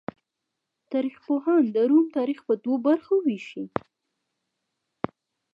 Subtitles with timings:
[0.91, 3.65] تاریخ پوهان د روم تاریخ په دوو برخو ویشي.